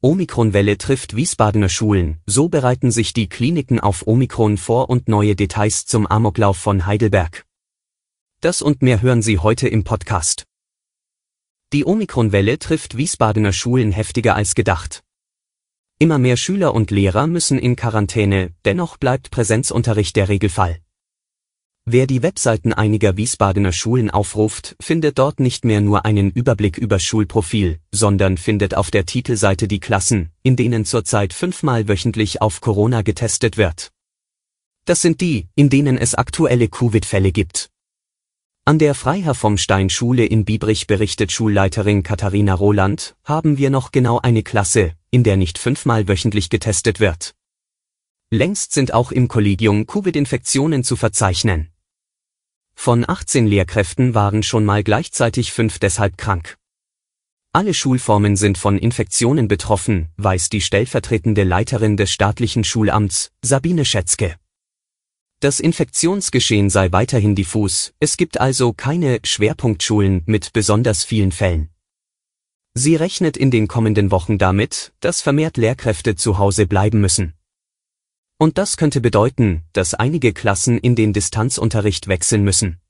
Omikronwelle 0.00 0.78
trifft 0.78 1.16
Wiesbadener 1.16 1.68
Schulen, 1.68 2.20
so 2.24 2.48
bereiten 2.48 2.92
sich 2.92 3.12
die 3.14 3.28
Kliniken 3.28 3.80
auf 3.80 4.06
Omikron 4.06 4.56
vor 4.56 4.90
und 4.90 5.08
neue 5.08 5.34
Details 5.34 5.86
zum 5.86 6.06
Amoklauf 6.06 6.56
von 6.56 6.86
Heidelberg. 6.86 7.44
Das 8.40 8.62
und 8.62 8.80
mehr 8.80 9.02
hören 9.02 9.22
Sie 9.22 9.40
heute 9.40 9.66
im 9.66 9.82
Podcast. 9.82 10.44
Die 11.72 11.84
Omikronwelle 11.84 12.60
trifft 12.60 12.96
Wiesbadener 12.96 13.52
Schulen 13.52 13.90
heftiger 13.90 14.36
als 14.36 14.54
gedacht. 14.54 15.02
Immer 15.98 16.18
mehr 16.18 16.36
Schüler 16.36 16.76
und 16.76 16.92
Lehrer 16.92 17.26
müssen 17.26 17.58
in 17.58 17.74
Quarantäne, 17.74 18.54
dennoch 18.64 18.98
bleibt 18.98 19.32
Präsenzunterricht 19.32 20.14
der 20.14 20.28
Regelfall. 20.28 20.80
Wer 21.90 22.06
die 22.06 22.22
Webseiten 22.22 22.74
einiger 22.74 23.16
Wiesbadener 23.16 23.72
Schulen 23.72 24.10
aufruft, 24.10 24.76
findet 24.78 25.18
dort 25.18 25.40
nicht 25.40 25.64
mehr 25.64 25.80
nur 25.80 26.04
einen 26.04 26.30
Überblick 26.30 26.76
über 26.76 26.98
Schulprofil, 26.98 27.78
sondern 27.92 28.36
findet 28.36 28.74
auf 28.74 28.90
der 28.90 29.06
Titelseite 29.06 29.68
die 29.68 29.80
Klassen, 29.80 30.28
in 30.42 30.54
denen 30.54 30.84
zurzeit 30.84 31.32
fünfmal 31.32 31.88
wöchentlich 31.88 32.42
auf 32.42 32.60
Corona 32.60 33.00
getestet 33.00 33.56
wird. 33.56 33.90
Das 34.84 35.00
sind 35.00 35.22
die, 35.22 35.46
in 35.54 35.70
denen 35.70 35.96
es 35.96 36.14
aktuelle 36.14 36.68
Covid-Fälle 36.68 37.32
gibt. 37.32 37.70
An 38.66 38.78
der 38.78 38.94
Freiherr 38.94 39.34
vom 39.34 39.56
Stein 39.56 39.88
Schule 39.88 40.26
in 40.26 40.44
Biebrich 40.44 40.88
berichtet 40.88 41.32
Schulleiterin 41.32 42.02
Katharina 42.02 42.52
Roland, 42.52 43.16
haben 43.24 43.56
wir 43.56 43.70
noch 43.70 43.92
genau 43.92 44.18
eine 44.18 44.42
Klasse, 44.42 44.92
in 45.10 45.22
der 45.22 45.38
nicht 45.38 45.56
fünfmal 45.56 46.06
wöchentlich 46.06 46.50
getestet 46.50 47.00
wird. 47.00 47.34
Längst 48.28 48.74
sind 48.74 48.92
auch 48.92 49.10
im 49.10 49.26
Kollegium 49.26 49.86
Covid-Infektionen 49.86 50.84
zu 50.84 50.94
verzeichnen. 50.94 51.70
Von 52.80 53.04
18 53.06 53.48
Lehrkräften 53.48 54.14
waren 54.14 54.44
schon 54.44 54.64
mal 54.64 54.84
gleichzeitig 54.84 55.52
fünf 55.52 55.80
deshalb 55.80 56.16
krank. 56.16 56.56
Alle 57.52 57.74
Schulformen 57.74 58.36
sind 58.36 58.56
von 58.56 58.78
Infektionen 58.78 59.48
betroffen, 59.48 60.10
weiß 60.16 60.48
die 60.48 60.60
stellvertretende 60.60 61.42
Leiterin 61.42 61.96
des 61.96 62.12
staatlichen 62.12 62.62
Schulamts, 62.62 63.32
Sabine 63.42 63.84
Schätzke. 63.84 64.36
Das 65.40 65.58
Infektionsgeschehen 65.58 66.70
sei 66.70 66.92
weiterhin 66.92 67.34
diffus, 67.34 67.94
es 67.98 68.16
gibt 68.16 68.40
also 68.40 68.72
keine 68.72 69.18
Schwerpunktschulen 69.24 70.22
mit 70.26 70.52
besonders 70.52 71.02
vielen 71.02 71.32
Fällen. 71.32 71.70
Sie 72.74 72.94
rechnet 72.94 73.36
in 73.36 73.50
den 73.50 73.66
kommenden 73.66 74.12
Wochen 74.12 74.38
damit, 74.38 74.92
dass 75.00 75.20
vermehrt 75.20 75.56
Lehrkräfte 75.56 76.14
zu 76.14 76.38
Hause 76.38 76.68
bleiben 76.68 77.00
müssen. 77.00 77.34
Und 78.38 78.56
das 78.56 78.76
könnte 78.76 79.00
bedeuten, 79.00 79.64
dass 79.72 79.94
einige 79.94 80.32
Klassen 80.32 80.78
in 80.78 80.94
den 80.94 81.12
Distanzunterricht 81.12 82.06
wechseln 82.06 82.44
müssen. 82.44 82.80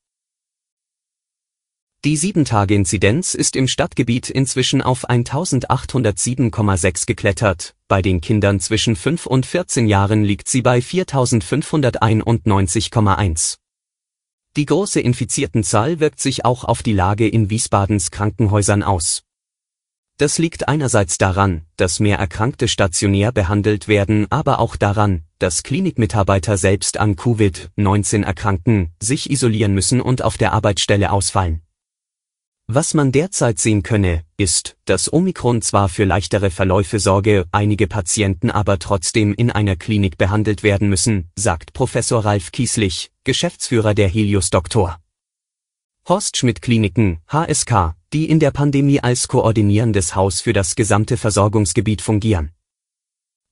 Die 2.05 2.17
7-Tage-Inzidenz 2.17 3.35
ist 3.35 3.57
im 3.57 3.67
Stadtgebiet 3.67 4.31
inzwischen 4.31 4.83
auf 4.83 5.11
1807,6 5.11 7.07
geklettert, 7.07 7.75
bei 7.89 8.03
den 8.03 8.21
Kindern 8.21 8.61
zwischen 8.61 8.95
5 8.95 9.27
und 9.27 9.47
14 9.47 9.89
Jahren 9.89 10.23
liegt 10.23 10.49
sie 10.49 10.63
bei 10.63 10.79
4591,1. 10.79 13.57
Die 14.57 14.67
große 14.67 15.01
Infiziertenzahl 15.01 15.99
wirkt 15.99 16.21
sich 16.21 16.45
auch 16.45 16.63
auf 16.65 16.85
die 16.85 16.93
Lage 16.93 17.27
in 17.27 17.51
Wiesbadens 17.51 18.13
Krankenhäusern 18.13 18.85
aus. 18.85 19.25
Das 20.19 20.39
liegt 20.39 20.69
einerseits 20.69 21.19
daran, 21.19 21.67
dass 21.77 21.99
mehr 22.01 22.19
Erkrankte 22.19 22.69
stationär 22.69 23.33
behandelt 23.33 23.89
werden, 23.89 24.27
aber 24.31 24.61
auch 24.61 24.77
daran, 24.77 25.25
dass 25.39 25.63
Klinikmitarbeiter 25.63 26.57
selbst 26.57 26.99
an 26.99 27.17
Covid-19 27.17 28.25
erkranken, 28.25 28.91
sich 29.01 29.31
isolieren 29.31 29.75
müssen 29.75 30.01
und 30.01 30.23
auf 30.23 30.37
der 30.37 30.53
Arbeitsstelle 30.53 31.13
ausfallen. 31.13 31.63
Was 32.71 32.93
man 32.93 33.13
derzeit 33.13 33.59
sehen 33.59 33.83
könne, 33.83 34.25
ist, 34.37 34.77
dass 34.85 35.11
Omikron 35.11 35.63
zwar 35.63 35.89
für 35.89 36.05
leichtere 36.05 36.51
Verläufe 36.51 37.01
sorge, 37.01 37.47
einige 37.51 37.87
Patienten 37.87 38.51
aber 38.51 38.79
trotzdem 38.79 39.33
in 39.33 39.51
einer 39.51 39.75
Klinik 39.75 40.19
behandelt 40.19 40.63
werden 40.63 40.91
müssen, 40.91 41.31
sagt 41.35 41.73
Professor 41.73 42.27
Ralf 42.27 42.53
Kieslich, 42.53 43.11
Geschäftsführer 43.25 43.95
der 43.95 44.09
Helios 44.09 44.51
Doktor. 44.51 44.99
Horst 46.07 46.37
Schmidt 46.37 46.61
Kliniken, 46.61 47.21
HSK, 47.29 47.95
die 48.13 48.29
in 48.29 48.39
der 48.39 48.51
Pandemie 48.51 49.01
als 49.01 49.29
koordinierendes 49.29 50.15
Haus 50.15 50.43
für 50.43 50.53
das 50.53 50.75
gesamte 50.75 51.17
Versorgungsgebiet 51.17 52.03
fungieren. 52.03 52.51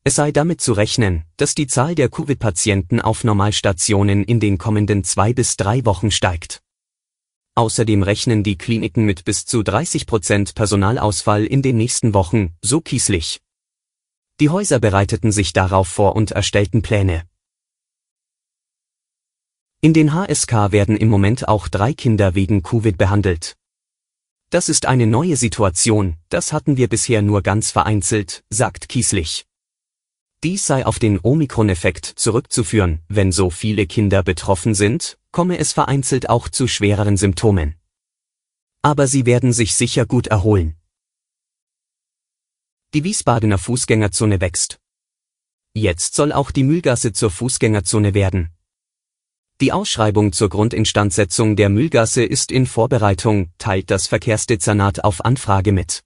Es 0.06 0.14
sei 0.14 0.30
damit 0.30 0.60
zu 0.60 0.72
rechnen, 0.72 1.24
dass 1.36 1.56
die 1.56 1.66
Zahl 1.66 1.96
der 1.96 2.08
Covid-Patienten 2.08 3.00
auf 3.00 3.24
Normalstationen 3.24 4.22
in 4.22 4.38
den 4.38 4.56
kommenden 4.56 5.02
zwei 5.02 5.32
bis 5.32 5.56
drei 5.56 5.84
Wochen 5.84 6.12
steigt. 6.12 6.62
Außerdem 7.56 8.04
rechnen 8.04 8.44
die 8.44 8.56
Kliniken 8.56 9.04
mit 9.04 9.24
bis 9.24 9.46
zu 9.46 9.64
30 9.64 10.06
Prozent 10.06 10.54
Personalausfall 10.54 11.44
in 11.44 11.60
den 11.60 11.76
nächsten 11.76 12.14
Wochen, 12.14 12.54
so 12.62 12.80
kieslich. 12.80 13.40
Die 14.38 14.48
Häuser 14.48 14.78
bereiteten 14.78 15.32
sich 15.32 15.52
darauf 15.52 15.88
vor 15.88 16.14
und 16.14 16.30
erstellten 16.30 16.82
Pläne. 16.82 17.24
In 19.80 19.92
den 19.92 20.14
HSK 20.14 20.70
werden 20.70 20.96
im 20.96 21.08
Moment 21.08 21.48
auch 21.48 21.66
drei 21.66 21.94
Kinder 21.94 22.36
wegen 22.36 22.62
Covid 22.62 22.96
behandelt. 22.96 23.56
Das 24.50 24.68
ist 24.68 24.86
eine 24.86 25.08
neue 25.08 25.34
Situation, 25.34 26.14
das 26.28 26.52
hatten 26.52 26.76
wir 26.76 26.88
bisher 26.88 27.22
nur 27.22 27.42
ganz 27.42 27.72
vereinzelt, 27.72 28.44
sagt 28.50 28.88
Kieslich. 28.88 29.45
Dies 30.44 30.66
sei 30.66 30.84
auf 30.84 30.98
den 30.98 31.18
Omikron-Effekt 31.18 32.04
zurückzuführen, 32.04 33.00
wenn 33.08 33.32
so 33.32 33.50
viele 33.50 33.86
Kinder 33.86 34.22
betroffen 34.22 34.74
sind, 34.74 35.18
komme 35.32 35.58
es 35.58 35.72
vereinzelt 35.72 36.28
auch 36.28 36.48
zu 36.48 36.68
schwereren 36.68 37.16
Symptomen. 37.16 37.76
Aber 38.82 39.06
sie 39.06 39.26
werden 39.26 39.52
sich 39.52 39.74
sicher 39.74 40.06
gut 40.06 40.26
erholen. 40.26 40.76
Die 42.94 43.02
Wiesbadener 43.02 43.58
Fußgängerzone 43.58 44.40
wächst. 44.40 44.78
Jetzt 45.74 46.14
soll 46.14 46.32
auch 46.32 46.50
die 46.50 46.64
Mühlgasse 46.64 47.12
zur 47.12 47.30
Fußgängerzone 47.30 48.14
werden. 48.14 48.50
Die 49.60 49.72
Ausschreibung 49.72 50.32
zur 50.32 50.50
Grundinstandsetzung 50.50 51.56
der 51.56 51.70
Mühlgasse 51.70 52.22
ist 52.24 52.52
in 52.52 52.66
Vorbereitung, 52.66 53.50
teilt 53.56 53.90
das 53.90 54.06
Verkehrsdezernat 54.06 55.02
auf 55.02 55.24
Anfrage 55.24 55.72
mit. 55.72 56.04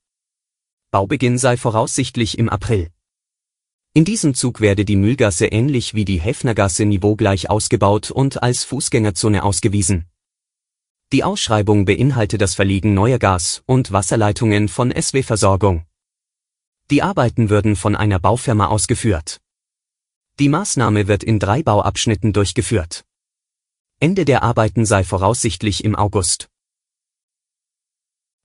Baubeginn 0.92 1.36
sei 1.36 1.56
voraussichtlich 1.56 2.38
im 2.38 2.48
April. 2.48 2.90
In 3.92 4.04
diesem 4.04 4.34
Zug 4.34 4.60
werde 4.60 4.84
die 4.84 4.94
Mühlgasse 4.94 5.46
ähnlich 5.46 5.94
wie 5.94 6.04
die 6.04 6.20
Häfnergasse 6.20 6.84
niveaugleich 6.84 7.50
ausgebaut 7.50 8.12
und 8.12 8.40
als 8.40 8.62
Fußgängerzone 8.62 9.42
ausgewiesen. 9.42 10.06
Die 11.12 11.24
Ausschreibung 11.24 11.86
beinhalte 11.86 12.38
das 12.38 12.54
Verlegen 12.54 12.94
neuer 12.94 13.18
Gas- 13.18 13.64
und 13.66 13.90
Wasserleitungen 13.90 14.68
von 14.68 14.92
SW 14.92 15.24
Versorgung. 15.24 15.86
Die 16.92 17.02
Arbeiten 17.02 17.50
würden 17.50 17.74
von 17.74 17.96
einer 17.96 18.20
Baufirma 18.20 18.66
ausgeführt. 18.66 19.40
Die 20.38 20.48
Maßnahme 20.48 21.08
wird 21.08 21.24
in 21.24 21.40
drei 21.40 21.64
Bauabschnitten 21.64 22.32
durchgeführt. 22.32 23.04
Ende 23.98 24.24
der 24.24 24.44
Arbeiten 24.44 24.86
sei 24.86 25.02
voraussichtlich 25.02 25.82
im 25.82 25.96
August. 25.96 26.48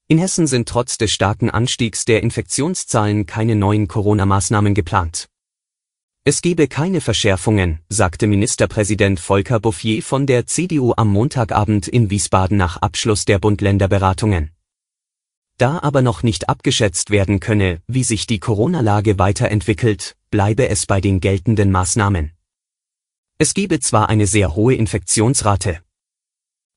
In 0.08 0.18
Hessen 0.18 0.48
sind 0.48 0.68
trotz 0.68 0.98
des 0.98 1.12
starken 1.12 1.52
Anstiegs 1.52 2.04
der 2.04 2.24
Infektionszahlen 2.24 3.28
keine 3.28 3.56
neuen 3.56 3.88
Corona-Maßnahmen 3.88 4.74
geplant. 4.74 5.28
Es 6.28 6.42
gebe 6.42 6.68
keine 6.68 7.02
Verschärfungen, 7.02 7.82
sagte 7.88 8.26
Ministerpräsident 8.26 9.20
Volker 9.20 9.60
Bouffier 9.60 10.02
von 10.02 10.26
der 10.26 10.48
CDU 10.48 10.92
am 10.98 11.10
Montagabend 11.10 11.88
in 11.88 12.10
Wiesbaden 12.10 12.58
nach 12.58 12.78
Abschluss 12.78 13.26
der 13.26 13.38
Bund-Länder-Beratungen. 13.38 14.50
Da 15.60 15.78
aber 15.84 16.02
noch 16.02 16.24
nicht 16.24 16.50
abgeschätzt 16.50 17.12
werden 17.12 17.40
könne, 17.40 17.80
wie 17.86 18.04
sich 18.04 18.26
die 18.26 18.40
Corona-Lage 18.40 19.20
weiterentwickelt, 19.20 20.18
bleibe 20.32 20.68
es 20.68 20.88
bei 20.88 21.00
den 21.00 21.20
geltenden 21.20 21.72
Maßnahmen. 21.72 22.32
Es 23.38 23.54
gebe 23.54 23.80
zwar 23.80 24.10
eine 24.10 24.26
sehr 24.26 24.56
hohe 24.56 24.74
Infektionsrate. 24.74 25.82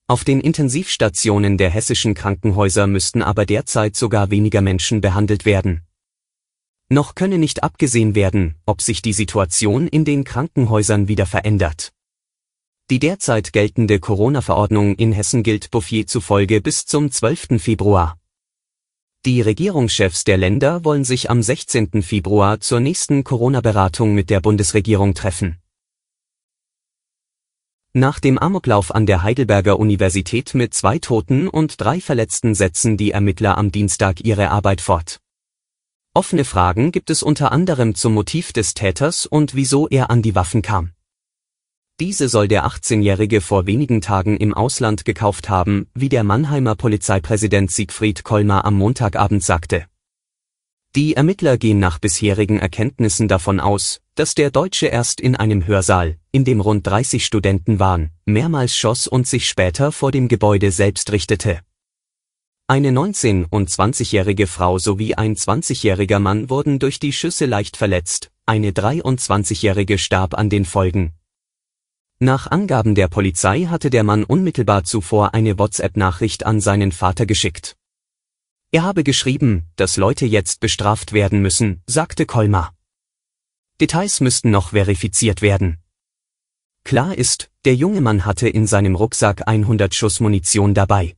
Auf 0.08 0.24
den 0.24 0.42
Intensivstationen 0.42 1.56
der 1.56 1.70
hessischen 1.70 2.12
Krankenhäuser 2.12 2.86
müssten 2.86 3.22
aber 3.22 3.46
derzeit 3.46 3.96
sogar 3.96 4.30
weniger 4.30 4.60
Menschen 4.60 5.00
behandelt 5.00 5.46
werden. 5.46 5.87
Noch 6.90 7.14
könne 7.14 7.36
nicht 7.36 7.62
abgesehen 7.62 8.14
werden, 8.14 8.54
ob 8.64 8.80
sich 8.80 9.02
die 9.02 9.12
Situation 9.12 9.88
in 9.88 10.06
den 10.06 10.24
Krankenhäusern 10.24 11.06
wieder 11.06 11.26
verändert. 11.26 11.92
Die 12.90 12.98
derzeit 12.98 13.52
geltende 13.52 14.00
Corona-Verordnung 14.00 14.94
in 14.94 15.12
Hessen 15.12 15.42
gilt 15.42 15.70
Bouffier 15.70 16.06
zufolge 16.06 16.62
bis 16.62 16.86
zum 16.86 17.10
12. 17.10 17.60
Februar. 17.60 18.18
Die 19.26 19.42
Regierungschefs 19.42 20.24
der 20.24 20.38
Länder 20.38 20.84
wollen 20.86 21.04
sich 21.04 21.28
am 21.28 21.42
16. 21.42 22.02
Februar 22.02 22.60
zur 22.60 22.80
nächsten 22.80 23.24
Corona-Beratung 23.24 24.14
mit 24.14 24.30
der 24.30 24.40
Bundesregierung 24.40 25.12
treffen. 25.12 25.58
Nach 27.92 28.20
dem 28.20 28.38
Amoklauf 28.38 28.94
an 28.94 29.04
der 29.04 29.22
Heidelberger 29.22 29.78
Universität 29.78 30.54
mit 30.54 30.72
zwei 30.72 30.98
Toten 30.98 31.48
und 31.48 31.78
drei 31.78 32.00
Verletzten 32.00 32.54
setzen 32.54 32.96
die 32.96 33.10
Ermittler 33.10 33.58
am 33.58 33.70
Dienstag 33.72 34.24
ihre 34.24 34.50
Arbeit 34.50 34.80
fort. 34.80 35.20
Offene 36.18 36.44
Fragen 36.44 36.90
gibt 36.90 37.10
es 37.10 37.22
unter 37.22 37.52
anderem 37.52 37.94
zum 37.94 38.12
Motiv 38.12 38.52
des 38.52 38.74
Täters 38.74 39.24
und 39.24 39.54
wieso 39.54 39.86
er 39.86 40.10
an 40.10 40.20
die 40.20 40.34
Waffen 40.34 40.62
kam. 40.62 40.90
Diese 42.00 42.28
soll 42.28 42.48
der 42.48 42.66
18-Jährige 42.66 43.40
vor 43.40 43.66
wenigen 43.66 44.00
Tagen 44.00 44.36
im 44.36 44.52
Ausland 44.52 45.04
gekauft 45.04 45.48
haben, 45.48 45.86
wie 45.94 46.08
der 46.08 46.24
Mannheimer 46.24 46.74
Polizeipräsident 46.74 47.70
Siegfried 47.70 48.24
Kollmar 48.24 48.64
am 48.64 48.74
Montagabend 48.74 49.44
sagte. 49.44 49.86
Die 50.96 51.14
Ermittler 51.14 51.56
gehen 51.56 51.78
nach 51.78 52.00
bisherigen 52.00 52.58
Erkenntnissen 52.58 53.28
davon 53.28 53.60
aus, 53.60 54.00
dass 54.16 54.34
der 54.34 54.50
Deutsche 54.50 54.86
erst 54.88 55.20
in 55.20 55.36
einem 55.36 55.68
Hörsaal, 55.68 56.16
in 56.32 56.44
dem 56.44 56.60
rund 56.60 56.84
30 56.84 57.24
Studenten 57.24 57.78
waren, 57.78 58.10
mehrmals 58.24 58.74
schoss 58.74 59.06
und 59.06 59.28
sich 59.28 59.48
später 59.48 59.92
vor 59.92 60.10
dem 60.10 60.26
Gebäude 60.26 60.72
selbst 60.72 61.12
richtete. 61.12 61.60
Eine 62.68 62.90
19- 62.90 63.46
und 63.50 63.70
20-jährige 63.70 64.46
Frau 64.46 64.78
sowie 64.78 65.14
ein 65.14 65.34
20-jähriger 65.34 66.20
Mann 66.20 66.50
wurden 66.50 66.78
durch 66.78 67.00
die 67.00 67.12
Schüsse 67.12 67.46
leicht 67.46 67.76
verletzt, 67.76 68.30
eine 68.46 68.70
23-jährige 68.70 69.98
starb 69.98 70.34
an 70.34 70.50
den 70.50 70.64
Folgen, 70.64 71.18
nach 72.20 72.48
Angaben 72.48 72.96
der 72.96 73.06
Polizei 73.06 73.66
hatte 73.66 73.90
der 73.90 74.02
Mann 74.02 74.24
unmittelbar 74.24 74.82
zuvor 74.82 75.34
eine 75.34 75.56
WhatsApp-Nachricht 75.56 76.44
an 76.44 76.60
seinen 76.60 76.90
Vater 76.90 77.26
geschickt. 77.26 77.76
Er 78.72 78.82
habe 78.82 79.04
geschrieben, 79.04 79.68
dass 79.76 79.96
Leute 79.96 80.26
jetzt 80.26 80.58
bestraft 80.58 81.12
werden 81.12 81.40
müssen, 81.40 81.80
sagte 81.86 82.26
Kolmar. 82.26 82.74
Details 83.80 84.20
müssten 84.20 84.50
noch 84.50 84.70
verifiziert 84.70 85.42
werden. 85.42 85.78
Klar 86.82 87.16
ist, 87.16 87.50
der 87.64 87.76
junge 87.76 88.00
Mann 88.00 88.24
hatte 88.24 88.48
in 88.48 88.66
seinem 88.66 88.96
Rucksack 88.96 89.46
100 89.46 89.94
Schuss 89.94 90.18
Munition 90.18 90.74
dabei. 90.74 91.17